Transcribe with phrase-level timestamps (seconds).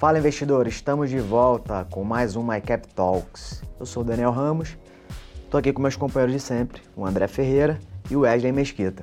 [0.00, 3.62] Fala investidores, estamos de volta com mais um MyCap Talks.
[3.78, 4.78] Eu sou o Daniel Ramos,
[5.44, 7.78] estou aqui com meus companheiros de sempre, o André Ferreira
[8.10, 9.02] e o Wesley Mesquita.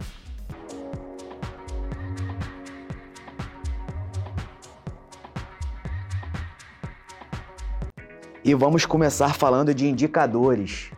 [8.43, 10.89] E vamos começar falando de indicadores.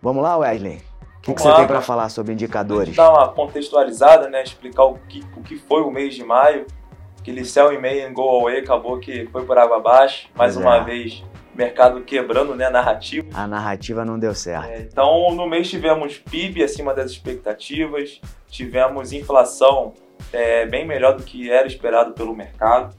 [0.00, 0.82] Vamos lá, Wesley?
[1.16, 2.94] O que, que você tem para falar sobre indicadores?
[2.94, 4.44] Dar uma contextualizada, né?
[4.44, 6.64] Explicar o que, o que foi o mês de maio.
[7.20, 10.28] Aquele sell e meio em go away acabou que foi por água abaixo.
[10.34, 10.84] Mais pois uma é.
[10.84, 11.22] vez,
[11.54, 13.28] mercado quebrando né, a narrativa.
[13.34, 14.68] A narrativa não deu certo.
[14.68, 19.92] É, então, no mês tivemos PIB acima das expectativas, tivemos inflação
[20.32, 22.94] é, bem melhor do que era esperado pelo mercado.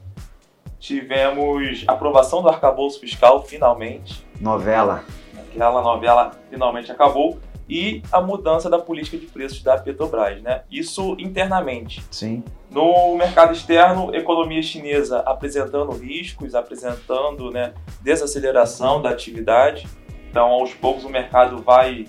[0.78, 4.24] Tivemos aprovação do arcabouço fiscal, finalmente.
[4.40, 5.04] Novela.
[5.36, 7.38] Aquela novela finalmente acabou.
[7.68, 10.62] E a mudança da política de preços da Petrobras, né?
[10.70, 12.02] Isso internamente.
[12.10, 12.42] Sim.
[12.70, 19.86] No mercado externo, economia chinesa apresentando riscos, apresentando né, desaceleração da atividade.
[20.30, 22.06] Então, aos poucos, o mercado vai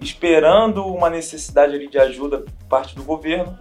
[0.00, 3.56] esperando uma necessidade ali de ajuda por parte do governo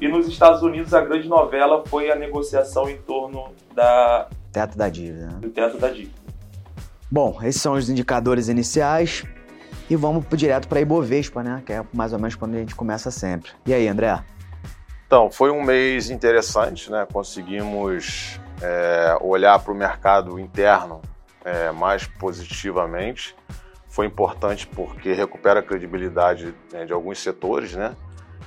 [0.00, 4.88] e nos Estados Unidos a grande novela foi a negociação em torno da teto da
[4.88, 5.26] dívida.
[5.26, 5.38] Né?
[5.40, 6.14] Do teto da dívida.
[7.10, 9.24] Bom, esses são os indicadores iniciais
[9.90, 11.62] e vamos direto para a Ibovespa, né?
[11.64, 13.50] Que é mais ou menos quando a gente começa sempre.
[13.66, 14.22] E aí, André?
[15.06, 17.06] Então, foi um mês interessante, né?
[17.10, 21.00] Conseguimos é, olhar para o mercado interno
[21.44, 23.34] é, mais positivamente.
[23.88, 27.96] Foi importante porque recupera a credibilidade né, de alguns setores, né?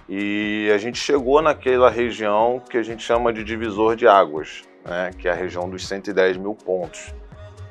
[0.07, 5.11] E a gente chegou naquela região que a gente chama de divisor de águas, né,
[5.17, 7.13] que é a região dos 110 mil pontos.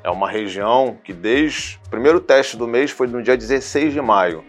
[0.03, 4.01] É uma região que desde o primeiro teste do mês foi no dia 16 de
[4.01, 4.43] maio.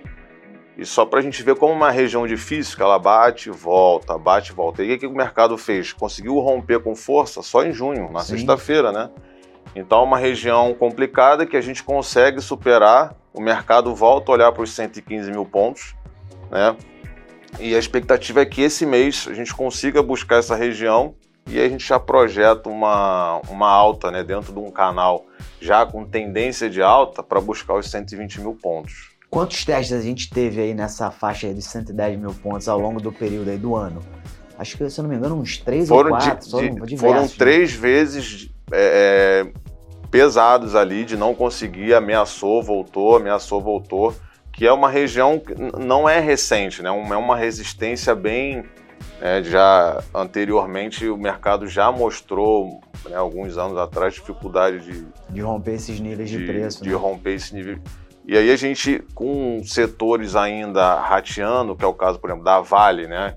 [0.77, 4.17] E só para a gente ver como uma região difícil, que ela bate e volta,
[4.17, 4.83] bate e volta.
[4.83, 5.93] E o que, o mercado fez?
[5.93, 9.11] Conseguiu romper com força só em junho, na sexta-feira, né?
[9.77, 13.15] Então é uma região complicada que a gente consegue superar.
[13.35, 15.95] O mercado volta a olhar para os 115 mil pontos,
[16.51, 16.75] né?
[17.61, 21.15] E a expectativa é que esse mês a gente consiga buscar essa região
[21.47, 25.27] e a gente já projeta uma, uma alta né, dentro de um canal
[25.61, 29.11] já com tendência de alta para buscar os 120 mil pontos.
[29.31, 33.01] Quantos testes a gente teve aí nessa faixa aí de 110 mil pontos ao longo
[33.01, 34.01] do período aí do ano?
[34.59, 36.45] Acho que, se eu não me engano, uns três foram ou quatro.
[36.45, 39.53] De, foram, de, foram três vezes é, é,
[40.11, 44.15] pesados ali de não conseguir, ameaçou, voltou, ameaçou, voltou
[44.53, 46.91] que é uma região que não é recente, né?
[46.91, 48.65] é uma resistência bem.
[49.21, 55.07] É, já anteriormente o mercado já mostrou, né, alguns anos atrás, dificuldade de.
[55.31, 56.83] De romper esses níveis de, de preço.
[56.83, 56.97] De né?
[56.97, 57.79] romper esse nível.
[58.27, 62.61] E aí a gente, com setores ainda rateando, que é o caso, por exemplo, da
[62.61, 63.37] Vale, né?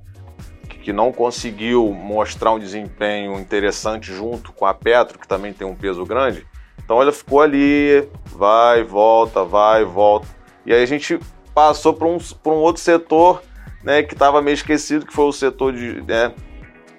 [0.85, 5.73] que não conseguiu mostrar um desempenho interessante junto com a Petro, que também tem um
[5.73, 6.45] peso grande.
[6.77, 10.27] Então ela ficou ali, vai, volta, vai, volta.
[10.63, 11.19] E aí a gente
[11.55, 13.41] passou para um, um outro setor
[13.85, 16.33] né, que estava meio esquecido, que foi o setor de, né,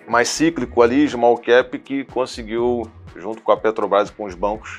[0.09, 4.79] mais cíclico ali, small cap, que conseguiu, junto com a Petrobras e com os bancos,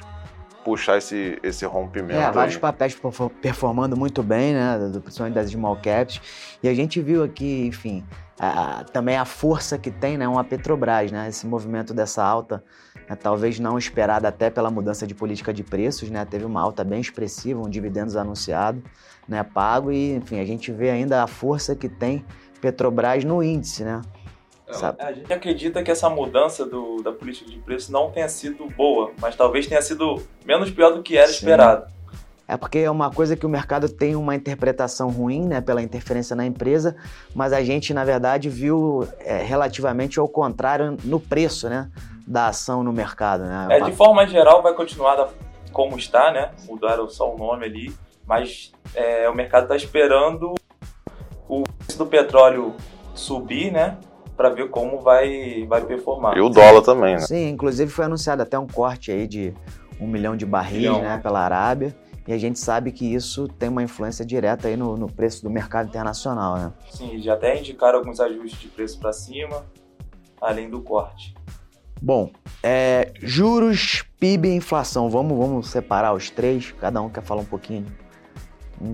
[0.67, 2.19] puxar esse, esse rompimento.
[2.19, 2.61] É, vários aí.
[2.61, 2.99] papéis
[3.41, 6.19] performando muito bem, né, principalmente das small caps.
[6.61, 8.03] E a gente viu aqui, enfim,
[8.37, 12.61] a, também a força que tem, né, uma Petrobras, né, esse movimento dessa alta
[13.07, 16.83] né, talvez não esperada até pela mudança de política de preços, né, teve uma alta
[16.83, 18.83] bem expressiva, um dividendos anunciado,
[19.25, 22.25] né, pago e, enfim, a gente vê ainda a força que tem
[22.59, 24.01] Petrobras no índice, né?
[24.67, 28.67] É, a gente acredita que essa mudança do, da política de preços não tenha sido
[28.75, 31.33] boa, mas talvez tenha sido menos pior do que era Sim.
[31.33, 31.85] esperado.
[32.47, 36.33] É porque é uma coisa que o mercado tem uma interpretação ruim, né, pela interferência
[36.35, 36.95] na empresa,
[37.35, 41.89] mas a gente, na verdade, viu é, relativamente ao contrário no preço, né?
[42.27, 43.67] da ação no mercado, né?
[43.71, 45.29] É, de forma geral vai continuar
[45.71, 46.51] como está, né?
[46.65, 47.95] Mudaram só o nome ali,
[48.25, 50.53] mas é, o mercado está esperando
[51.47, 52.75] o preço do petróleo
[53.15, 53.97] subir, né?
[54.37, 56.37] Para ver como vai, vai performar.
[56.37, 57.21] E o dólar também, né?
[57.21, 59.53] Sim, inclusive foi anunciado até um corte aí de
[59.99, 61.01] um milhão de barris, milhão.
[61.01, 61.19] né?
[61.21, 61.95] Pela Arábia.
[62.27, 65.49] E a gente sabe que isso tem uma influência direta aí no, no preço do
[65.49, 66.73] mercado internacional, né?
[66.91, 69.65] Sim, já até indicaram alguns ajustes de preço para cima,
[70.39, 71.33] além do corte.
[72.01, 72.29] Bom,
[72.61, 75.09] é, juros, PIB e inflação.
[75.09, 76.71] Vamos, vamos separar os três?
[76.79, 77.85] Cada um quer falar um pouquinho.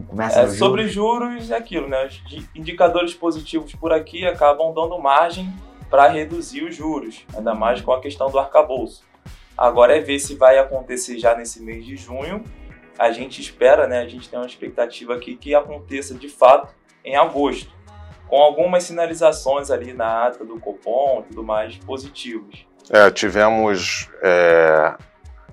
[0.08, 2.06] Começa é, sobre juros é aquilo, né?
[2.06, 5.54] Os indicadores positivos por aqui acabam dando margem
[5.90, 9.04] para reduzir os juros, ainda mais com a questão do arcabouço.
[9.58, 12.44] Agora é ver se vai acontecer já nesse mês de junho.
[12.98, 14.00] A gente espera, né?
[14.00, 17.72] A gente tem uma expectativa aqui que aconteça de fato em agosto,
[18.28, 22.66] com algumas sinalizações ali na ata do Copom e tudo mais positivos.
[22.90, 24.96] É, tivemos é,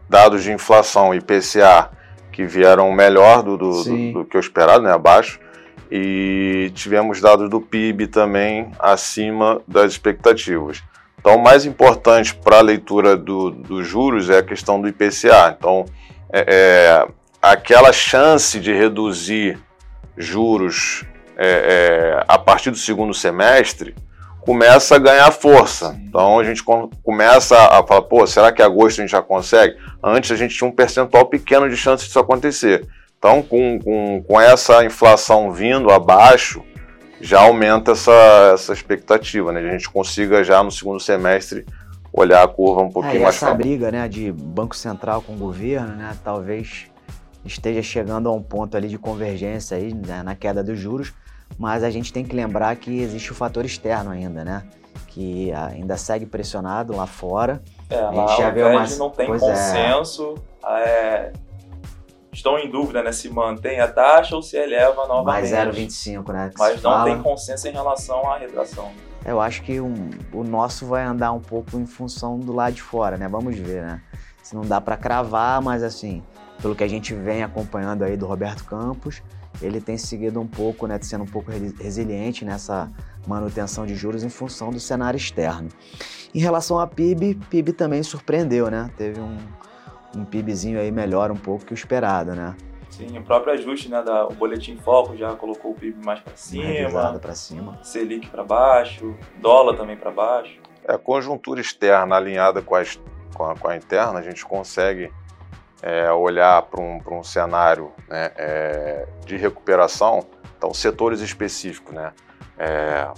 [0.09, 1.91] dados de inflação IPCA
[2.32, 5.38] que vieram melhor do, do, do, do que o esperado, né, abaixo,
[5.91, 10.82] e tivemos dados do PIB também acima das expectativas.
[11.19, 15.55] Então, o mais importante para a leitura dos do juros é a questão do IPCA.
[15.59, 15.85] Então,
[16.32, 17.09] é, é,
[17.43, 19.59] aquela chance de reduzir
[20.17, 21.05] juros
[21.37, 23.94] é, é a partir do segundo semestre
[24.40, 25.98] começa a ganhar força.
[26.02, 26.62] Então a gente
[27.02, 29.76] começa a falar, pô, será que agosto a gente já consegue?
[30.02, 32.87] Antes a gente tinha um percentual pequeno de chance disso acontecer.
[33.19, 36.64] Então, com, com, com essa inflação vindo abaixo,
[37.20, 39.60] já aumenta essa, essa expectativa, né?
[39.60, 41.66] A gente consiga já no segundo semestre
[42.12, 45.36] olhar a curva um pouquinho é, mais essa briga, né, de Banco Central com o
[45.36, 46.86] governo, né, talvez
[47.44, 51.12] esteja chegando a um ponto ali de convergência aí né, na queda dos juros,
[51.58, 54.64] mas a gente tem que lembrar que existe o fator externo ainda, né?
[55.06, 57.62] Que ainda segue pressionado lá fora.
[57.88, 58.87] É, a gente já vê uma...
[58.97, 59.47] não tem pois é.
[59.47, 60.35] consenso.
[60.64, 61.32] É.
[62.32, 65.50] Estão em dúvida né, se mantém a taxa ou se eleva novamente.
[65.50, 66.50] Mais 0,25, né?
[66.56, 67.05] Mas não fala.
[67.05, 68.91] tem consenso em relação à retração.
[69.25, 72.82] Eu acho que um, o nosso vai andar um pouco em função do lado de
[72.82, 73.29] fora, né?
[73.29, 74.00] Vamos ver, né?
[74.43, 76.23] Se não dá para cravar, mas assim,
[76.62, 79.23] pelo que a gente vem acompanhando aí do Roberto Campos,
[79.61, 82.91] ele tem seguido um pouco, né, sendo um pouco resiliente nessa
[83.26, 85.69] manutenção de juros em função do cenário externo.
[86.35, 88.91] Em relação a PIB, PIB também surpreendeu, né?
[88.97, 89.37] Teve um,
[90.17, 92.56] um PIBzinho aí melhor um pouco que o esperado, né?
[92.88, 96.37] Sim, o próprio ajuste, né, da, o boletim Foco já colocou o PIB mais para
[96.37, 100.58] cima, para cima, Selic para baixo, dólar também para baixo.
[100.85, 102.82] É, a conjuntura externa alinhada com a,
[103.32, 105.12] com a, com a interna, a gente consegue
[105.82, 112.12] é, olhar para um, um cenário né, é, de recuperação, então setores específicos, né?
[112.59, 113.09] É,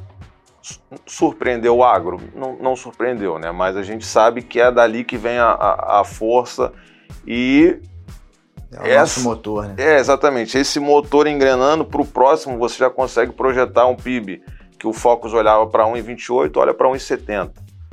[1.07, 2.21] surpreendeu o agro?
[2.35, 3.51] Não, não, surpreendeu, né?
[3.51, 6.73] Mas a gente sabe que é dali que vem a, a, a força
[7.27, 7.81] e
[8.73, 9.75] é o essa, motor, né?
[9.77, 10.57] É, exatamente.
[10.57, 14.43] Esse motor engrenando para o próximo, você já consegue projetar um PIB
[14.79, 17.51] que o Focus olhava para 1,28, olha para 1,70.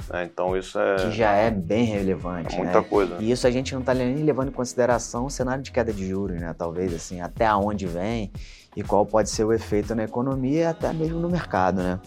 [0.09, 0.25] Né?
[0.25, 0.95] Então isso é.
[0.95, 2.56] Que já é bem relevante.
[2.56, 2.88] Muita né?
[2.88, 3.17] coisa.
[3.19, 6.07] E isso a gente não está nem levando em consideração o cenário de queda de
[6.07, 6.53] juros, né?
[6.57, 8.31] Talvez assim, até onde vem
[8.75, 12.00] e qual pode ser o efeito na economia e até mesmo no mercado, né?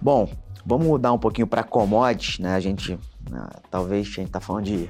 [0.00, 0.28] Bom,
[0.64, 2.54] vamos mudar um pouquinho para commodities, né?
[2.54, 2.98] A gente,
[3.30, 4.88] né, talvez a gente está falando de,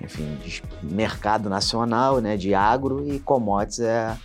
[0.00, 2.36] enfim, de mercado nacional, né?
[2.36, 4.16] De agro e commodities é,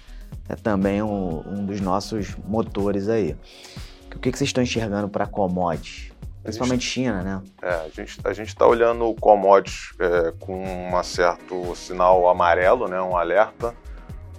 [0.50, 3.36] é também um, um dos nossos motores aí.
[4.14, 6.11] O que, que vocês estão enxergando para commodities?
[6.44, 7.42] Principalmente gente, China, né?
[7.62, 12.88] É, a gente a gente está olhando o commodities é, com um certo sinal amarelo,
[12.88, 13.76] né, um alerta,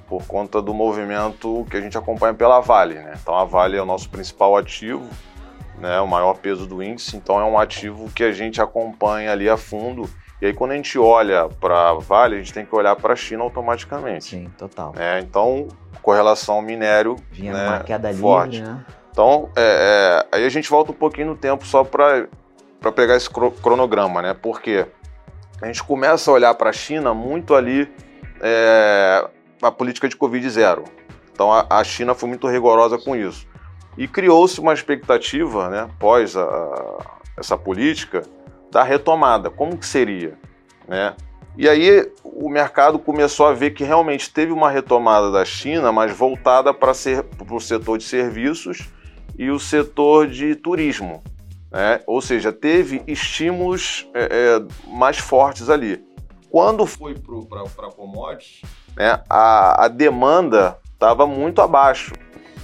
[0.09, 3.15] por conta do movimento que a gente acompanha pela Vale, né?
[3.21, 5.09] Então a Vale é o nosso principal ativo,
[5.79, 9.49] né, o maior peso do índice, então é um ativo que a gente acompanha ali
[9.49, 10.11] a fundo.
[10.41, 13.13] E aí quando a gente olha para a Vale, a gente tem que olhar para
[13.13, 14.25] a China automaticamente.
[14.25, 14.93] Sim, total.
[14.99, 15.69] É, então,
[16.03, 18.57] correlação minério Vinha né, uma queda forte.
[18.57, 18.85] livre, né?
[19.13, 22.27] Então, é, é, aí a gente volta um pouquinho no tempo só para
[22.97, 24.35] pegar esse cronograma, né?
[24.35, 24.87] Porque
[25.61, 27.93] a gente começa a olhar para a China muito ali
[28.41, 29.29] é,
[29.61, 30.85] a política de Covid zero.
[31.31, 33.47] Então a, a China foi muito rigorosa com isso.
[33.99, 36.99] E criou-se uma expectativa, né, pós a,
[37.37, 38.23] essa política,
[38.71, 39.51] da retomada.
[39.51, 40.39] Como que seria?
[40.89, 41.15] Né?
[41.59, 46.17] E aí o mercado começou a ver que realmente teve uma retomada da China, mas
[46.17, 48.91] voltada para ser, o setor de serviços
[49.39, 51.23] e o setor de turismo.
[51.71, 52.01] Né?
[52.07, 56.05] Ou seja, teve estímulos é, é, mais fortes ali.
[56.51, 58.61] Quando foi para commodities,
[58.95, 62.13] né, a, a demanda estava muito abaixo.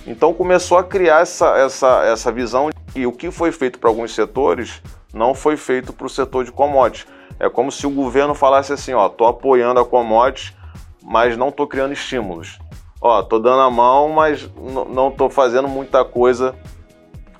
[0.06, 4.14] Então começou a criar essa, essa, essa visão que o que foi feito para alguns
[4.14, 4.82] setores
[5.12, 7.06] não foi feito para o setor de commodities.
[7.40, 10.54] É como se o governo falasse assim, ó, tô apoiando a commodities,
[11.02, 12.58] mas não tô criando estímulos
[13.00, 14.48] ó, tô dando a mão, mas
[14.90, 16.54] não tô fazendo muita coisa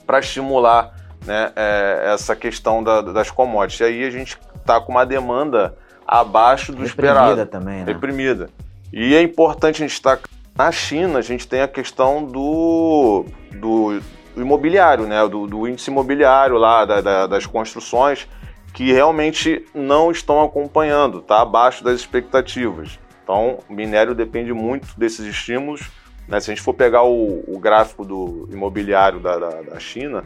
[0.07, 0.95] para estimular
[1.27, 3.81] né, é, essa questão da, das commodities.
[3.81, 7.47] E aí a gente tá com uma demanda abaixo do Reprimida esperado.
[7.47, 7.93] também, né?
[7.93, 8.51] Reprimida.
[8.93, 10.19] E é importante a gente estar
[10.57, 14.01] na China, a gente tem a questão do, do,
[14.35, 15.27] do imobiliário, né?
[15.29, 18.27] Do, do, índice imobiliário lá, da, da, das construções,
[18.73, 22.99] que realmente não estão acompanhando, tá abaixo das expectativas.
[23.29, 25.91] Então, o minério depende muito desses estímulos.
[26.27, 26.41] Né?
[26.41, 30.25] Se a gente for pegar o, o gráfico do imobiliário da, da, da China,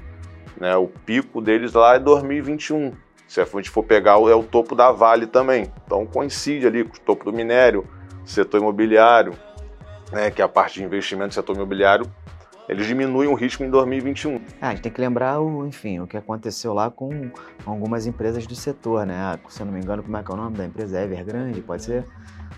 [0.56, 2.92] né, o pico deles lá é 2021.
[3.26, 5.66] Se a gente for pegar, é o topo da Vale também.
[5.84, 7.84] Então, coincide ali com o topo do minério,
[8.24, 9.32] setor imobiliário,
[10.12, 12.06] né, que é a parte de investimento do setor imobiliário,
[12.68, 14.40] eles diminuem o ritmo em 2021.
[14.60, 17.30] Ah, a gente tem que lembrar, o, enfim, o que aconteceu lá com
[17.66, 19.14] algumas empresas do setor, né?
[19.16, 21.00] Ah, se eu não me engano, como é que é o nome da empresa?
[21.00, 22.04] Evergrande, pode ser?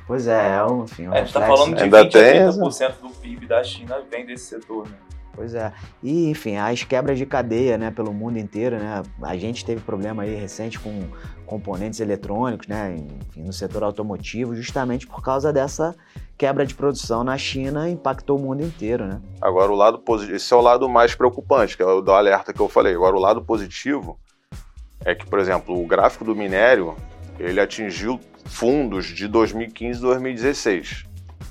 [0.07, 2.43] Pois é, é um, enfim, um a gente está falando de Ainda 20 a tem
[2.49, 4.97] 30% do PIB da China vem desse setor, né?
[5.35, 5.73] Pois é.
[6.03, 9.03] E, enfim, as quebras de cadeia, né, pelo mundo inteiro, né?
[9.23, 11.09] A gente teve problema aí recente com
[11.45, 15.95] componentes eletrônicos, né, enfim, no setor automotivo, justamente por causa dessa
[16.39, 19.21] quebra de produção na China, impactou o mundo inteiro, né?
[19.41, 22.53] Agora, o lado positivo, esse é o lado mais preocupante, que é o do alerta
[22.53, 22.95] que eu falei.
[22.95, 24.19] Agora, o lado positivo
[25.05, 26.97] é que, por exemplo, o gráfico do minério,
[27.39, 31.05] ele atingiu fundos de 2015 e 2016,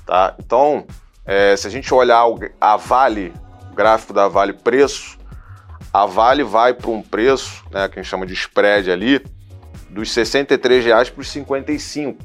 [0.06, 0.34] tá?
[0.38, 0.86] Então,
[1.24, 2.24] é, se a gente olhar
[2.60, 3.32] a Vale,
[3.74, 5.18] gráfico da Vale preço,
[5.92, 9.24] a Vale vai para um preço, né, que a gente chama de spread ali,
[9.90, 12.18] dos 63 reais para os 55,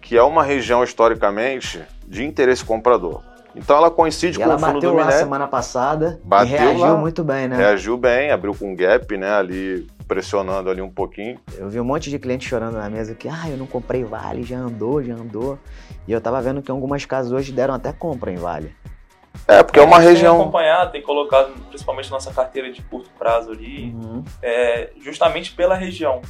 [0.00, 3.22] que é uma região historicamente de interesse comprador.
[3.54, 6.54] Então ela coincide E com ela o fundo bateu do lá minério, semana passada Bateu
[6.54, 6.96] e reagiu lá.
[6.96, 7.56] muito bem, né?
[7.56, 11.38] reagiu bem, abriu com gap, né, ali pressionando ali um pouquinho.
[11.56, 14.42] Eu vi um monte de cliente chorando na mesa que, ah, eu não comprei Vale,
[14.42, 15.58] já andou, já andou.
[16.06, 18.74] E eu tava vendo que algumas casas hoje deram até compra em Vale.
[19.48, 20.40] É, porque é uma A gente Tem região.
[20.40, 24.22] acompanhado, tem colocado principalmente nossa carteira de curto prazo ali, Uhum.
[24.42, 26.20] é, justamente pela região.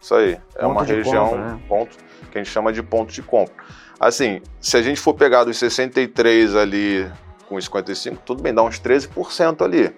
[0.00, 0.38] Isso aí.
[0.54, 1.58] É Ponto uma região, compra, né?
[1.68, 1.96] ponto,
[2.30, 3.54] que a gente chama de ponto de compra.
[3.98, 7.10] Assim, se a gente for pegar dos 63 ali
[7.48, 9.90] com os 55, tudo bem, dá uns 13% ali.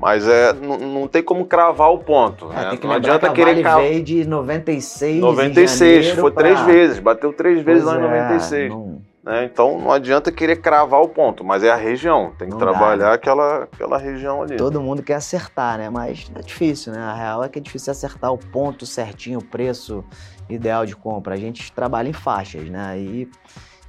[0.00, 2.50] Mas é, não, tem como cravar o ponto.
[2.52, 2.70] É, né?
[2.70, 3.82] tem que Não adianta que a querer cravar.
[3.82, 8.00] veio de 96 em 96, janeiro foi pra- três vezes, bateu três vezes Pois lá
[8.00, 8.70] em é, 96.
[8.70, 9.44] não- né?
[9.44, 13.10] Então não adianta querer cravar o ponto, mas é a região, tem que Não trabalhar
[13.10, 13.14] né?
[13.14, 14.56] aquela, aquela região ali.
[14.56, 15.88] Todo mundo quer acertar, né?
[15.88, 17.00] Mas é difícil, né?
[17.00, 20.04] A real é que é difícil acertar o ponto certinho, o preço
[20.48, 21.34] ideal de compra.
[21.34, 22.98] A gente trabalha em faixas, né?
[22.98, 23.30] E,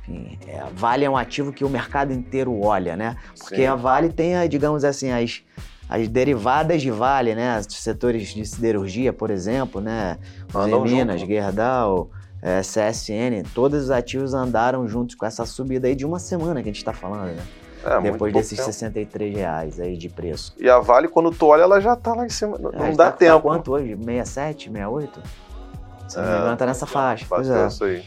[0.07, 3.17] enfim, é, Vale é um ativo que o mercado inteiro olha, né?
[3.39, 3.65] Porque Sim.
[3.65, 5.41] a Vale tem, digamos assim, as,
[5.89, 7.57] as derivadas de Vale, né?
[7.59, 10.19] Os setores de siderurgia, por exemplo, né?
[10.83, 11.21] Minas.
[11.21, 12.11] Gerdau,
[12.45, 16.67] é, CSN, todos os ativos andaram juntos com essa subida aí de uma semana que
[16.69, 17.43] a gente está falando, né?
[17.85, 18.65] É, muito Depois desses tempo.
[18.71, 20.53] 63 reais aí de preço.
[20.59, 22.57] E a Vale, quando tu olha, ela já tá lá em cima.
[22.57, 23.41] Não, É, não tá- dá tá tempo.
[23.41, 23.95] quanto hoje?
[23.95, 25.21] 67, 68?
[26.07, 27.25] Se não me É, engano, tá nessa faixa.
[27.27, 27.67] Pois é.
[27.67, 28.03] isso aí.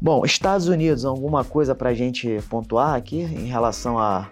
[0.00, 4.28] Bom, Estados Unidos, alguma coisa pra gente pontuar aqui em relação a.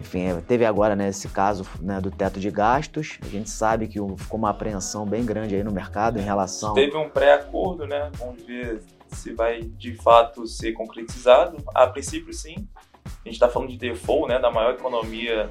[0.00, 3.18] Enfim, é, teve agora né, esse caso né, do teto de gastos.
[3.22, 6.74] A gente sabe que o- ficou uma apreensão bem grande aí no mercado em relação.
[6.74, 8.10] Teve um pré-acordo, né?
[8.18, 11.58] Vamos ver se vai de fato ser concretizado.
[11.74, 12.66] A princípio, sim.
[13.04, 14.38] A gente está falando de default, né?
[14.38, 15.48] Da maior economia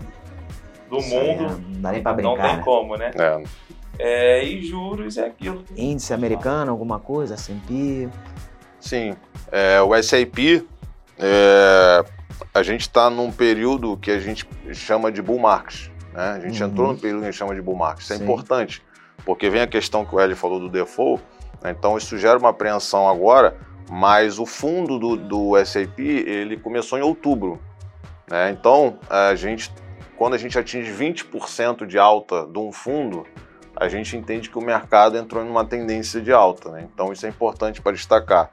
[0.89, 1.44] do Isso mundo.
[1.44, 2.48] né, Não dá nem Não brincar.
[2.48, 2.63] tem né?
[2.63, 3.12] como, né?
[3.15, 3.44] É,
[4.01, 5.63] É, e juros é aquilo.
[5.75, 8.10] Índice americano, alguma coisa, S&P.
[8.79, 9.13] Sim,
[9.51, 10.65] é, o SAP,
[11.20, 12.06] é,
[12.53, 15.89] a gente está num período que a gente chama de bull market.
[16.13, 16.31] Né?
[16.31, 16.69] A gente Uhum.
[16.69, 18.03] entrou num período que a gente chama de bull market.
[18.03, 18.24] Isso é Sim.
[18.24, 18.84] importante,
[19.25, 21.24] porque vem a questão que o Eli falou do default,
[21.62, 21.75] né?
[21.77, 23.58] então isso gera uma apreensão agora,
[23.89, 27.60] mas o fundo do, do SAP ele começou em outubro.
[28.29, 28.50] né?
[28.51, 29.72] Então, a gente,
[30.17, 33.25] quando a gente atinge 20% de alta de um fundo,
[33.75, 36.69] a gente entende que o mercado entrou numa tendência de alta.
[36.69, 36.88] Né?
[36.93, 38.50] Então, isso é importante para destacar.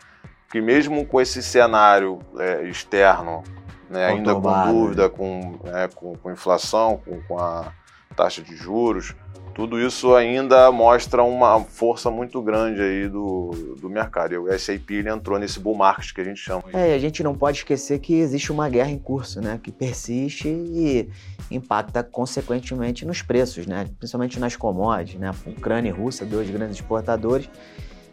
[0.50, 3.42] Que mesmo com esse cenário é, externo,
[3.90, 7.72] né, ainda com dúvida, com, né, com, com inflação, com, com a
[8.14, 9.14] taxa de juros,
[9.54, 14.34] tudo isso ainda mostra uma força muito grande aí do, do mercado.
[14.34, 16.62] E o SAP ele entrou nesse bull market que a gente chama.
[16.74, 19.58] É, a gente não pode esquecer que existe uma guerra em curso, né?
[19.62, 21.08] Que persiste e
[21.50, 23.88] impacta consequentemente nos preços, né?
[23.98, 25.30] Principalmente nas commodities, né?
[25.46, 27.48] Ucrânia e Rússia, dois grandes exportadores.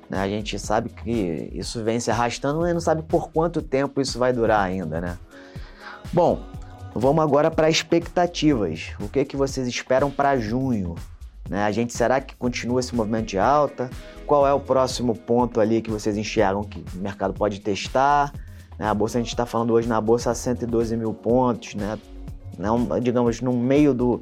[0.09, 0.19] né?
[0.19, 4.17] A gente sabe que isso vem se arrastando e não sabe por quanto tempo isso
[4.17, 5.17] vai durar ainda, né?
[6.11, 6.43] Bom,
[6.93, 8.91] vamos agora para expectativas.
[8.99, 10.95] O que, que vocês esperam para junho?
[11.49, 11.63] Né?
[11.63, 13.89] A gente será que continua esse movimento de alta?
[14.25, 18.33] Qual é o próximo ponto ali que vocês enxergam que o mercado pode testar?
[18.77, 18.87] Né?
[18.87, 21.97] A bolsa a gente está falando hoje na bolsa a 112 mil pontos, né?
[22.57, 24.21] Não, digamos no meio do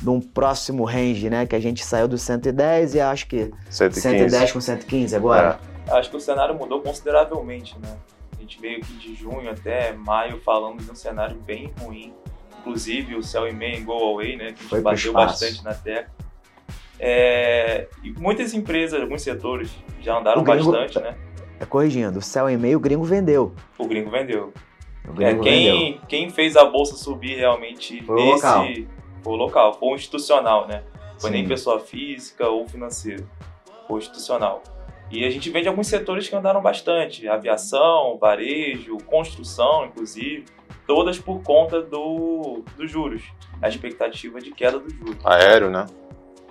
[0.00, 1.46] de um próximo range, né?
[1.46, 4.00] Que a gente saiu do 110 e acho que 115.
[4.00, 5.58] 110 com 115 agora.
[5.88, 7.96] Acho que o cenário mudou consideravelmente, né?
[8.46, 12.14] A gente veio aqui de junho até maio falando de um cenário bem ruim.
[12.60, 14.44] Inclusive o Cell e em Go Away, né?
[14.44, 16.14] Que a gente Foi bateu bastante na tecla.
[17.00, 21.16] É, e muitas empresas, alguns setores já andaram O gringo- bastante, né?
[21.58, 23.52] É corrigindo, o céu e meio o gringo vendeu.
[23.76, 24.52] O gringo vendeu.
[25.08, 25.74] O É, gringo vendeu.
[25.76, 28.46] quem, quem fez a bolsa subir realmente Foi o nesse.
[28.46, 28.64] local.
[29.24, 30.84] Foi o local, foi o institucional, né?
[31.18, 31.36] Foi Sim.
[31.38, 33.24] nem pessoa física ou financeira.
[33.88, 34.62] Foi o institucional.
[35.10, 40.44] E a gente vende alguns setores que andaram bastante: aviação, varejo, construção, inclusive.
[40.86, 43.22] todas por conta do, dos juros,
[43.60, 45.16] a expectativa de queda dos juros.
[45.24, 45.86] Aéreo, né?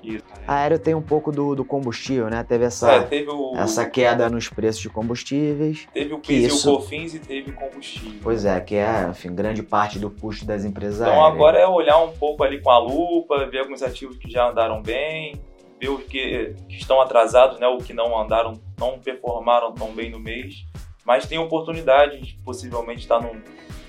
[0.04, 0.24] Isso.
[0.48, 2.44] Aéreo tem um pouco do, do combustível, né?
[2.44, 5.88] Teve essa, É, teve o, essa queda nos preços de combustíveis.
[5.94, 8.20] teve o PIS isso- e o COFINS e teve combustível.
[8.22, 11.34] Pois é, que é, enfim, grande parte do custo das empresas Então aéreas.
[11.34, 14.82] agora é olhar um pouco ali com a lupa, ver alguns ativos que já andaram
[14.82, 15.42] bem,
[15.86, 20.10] ver os que, que estão atrasados, né, ou que não andaram, não performaram tão bem
[20.10, 20.66] no mês,
[21.06, 23.42] mas tem oportunidade de possivelmente estar num,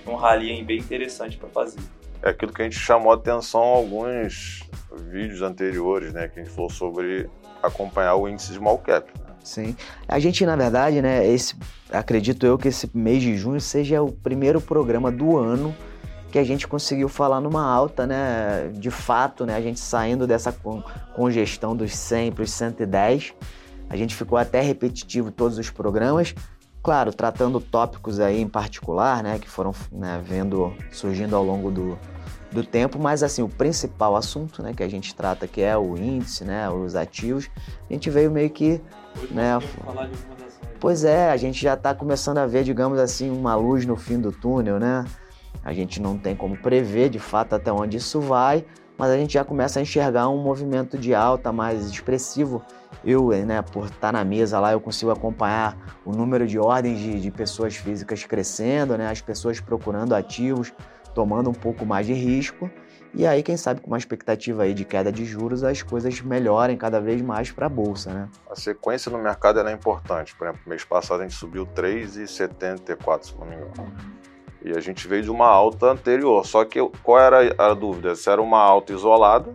[0.05, 1.81] num rally bem interessante para fazer.
[2.23, 4.63] É aquilo que a gente chamou a atenção em alguns
[5.11, 6.29] vídeos anteriores, né?
[6.29, 7.29] Que a gente falou sobre
[7.63, 9.07] acompanhar o índice small cap.
[9.19, 9.35] né?
[9.43, 9.77] Sim.
[10.09, 11.55] A gente, na verdade, né, esse,
[11.91, 15.75] acredito eu que esse mês de junho seja o primeiro programa do ano
[16.31, 20.53] que a gente conseguiu falar numa alta, né, de fato, né, a gente saindo dessa
[20.53, 20.83] con-
[21.15, 23.35] congestão dos 100 para os 110,
[23.89, 26.35] a gente ficou até repetitivo todos os programas,
[26.83, 31.99] claro, tratando tópicos aí em particular, né, que foram né, vendo, surgindo ao longo do,
[32.51, 35.97] do tempo, mas assim, o principal assunto, né, que a gente trata, que é o
[35.97, 37.49] índice, né, os ativos,
[37.89, 38.81] a gente veio meio que
[39.23, 40.17] Hoje Né, falar de.
[40.79, 44.21] Pois é, a gente já está começando a ver, digamos assim, uma luz no fim
[44.21, 45.05] do túnel, né?
[45.65, 48.65] A gente não tem como prever de fato até onde isso vai,
[48.99, 52.63] mas a gente já começa a enxergar um movimento de alta mais expressivo.
[53.05, 57.21] Eu, né, por estar na mesa lá, eu consigo acompanhar o número de ordens de,
[57.21, 59.09] de pessoas físicas crescendo, né?
[59.09, 60.73] As pessoas procurando ativos,
[61.15, 62.71] tomando um pouco mais de risco.
[63.15, 66.77] E aí, quem sabe, com uma expectativa aí de queda de juros, as coisas melhorem
[66.77, 68.29] cada vez mais para a bolsa, né?
[68.51, 70.35] A sequência no mercado é importante.
[70.37, 73.73] Por exemplo, mês passado a gente subiu 3,74, se não me engano.
[74.65, 76.45] E a gente veio de uma alta anterior.
[76.47, 78.15] Só que qual era a dúvida?
[78.15, 79.55] Se era uma alta isolada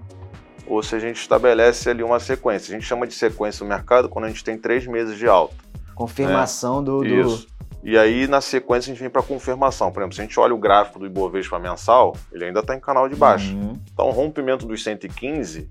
[0.67, 2.71] ou se a gente estabelece ali uma sequência.
[2.71, 5.55] A gente chama de sequência no mercado quando a gente tem três meses de alta.
[5.95, 7.47] Confirmação do, do, Isso.
[7.83, 9.91] E aí, na sequência, a gente vem para confirmação.
[9.91, 12.79] Por exemplo, se a gente olha o gráfico do Ibovespa mensal, ele ainda está em
[12.79, 13.53] canal de baixo.
[13.53, 13.79] Uhum.
[13.91, 15.67] Então, o rompimento dos 115,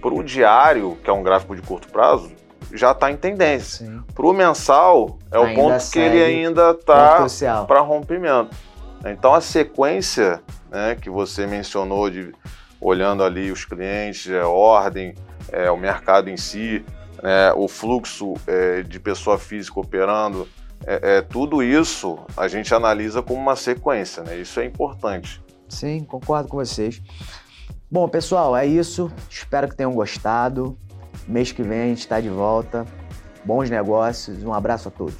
[0.00, 2.30] para o diário, que é um gráfico de curto prazo,
[2.72, 3.86] já está em tendência.
[3.86, 4.02] Sim.
[4.14, 7.26] Para o mensal, é o Ainda ponto que ele ainda está
[7.66, 8.54] para rompimento.
[9.04, 12.32] Então, a sequência né, que você mencionou de
[12.80, 15.14] olhando ali os clientes, a ordem,
[15.52, 16.84] é, o mercado em si,
[17.22, 20.48] né, o fluxo é, de pessoa física operando,
[20.86, 24.38] é, é, tudo isso a gente analisa como uma sequência, né?
[24.38, 25.42] Isso é importante.
[25.68, 27.02] Sim, concordo com vocês.
[27.90, 29.12] Bom, pessoal, é isso.
[29.28, 30.78] Espero que tenham gostado.
[31.26, 32.86] Mês que vem a gente está de volta.
[33.44, 34.42] Bons negócios.
[34.42, 35.16] Um abraço a todos.